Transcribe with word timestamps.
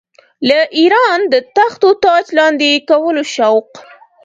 د 0.49 0.51
اېران 0.77 1.19
د 1.33 1.35
تخت 1.57 1.81
و 1.89 1.91
تاج 2.03 2.25
لاندي 2.37 2.71
کولو 2.89 3.23
شوق. 3.35 3.69